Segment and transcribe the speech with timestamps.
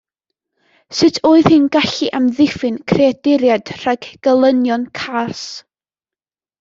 [0.99, 5.45] Sut oedd hi'n gallu amddiffyn creaduriaid rhag gelynion cas?